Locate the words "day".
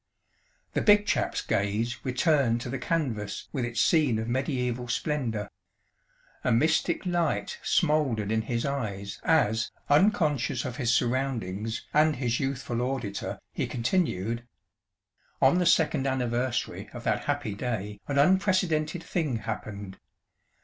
17.53-17.99